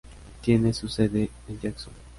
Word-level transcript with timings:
Tiene 0.43 0.73
su 0.73 0.87
sede 0.87 1.29
en 1.47 1.59
Jackson. 1.59 1.93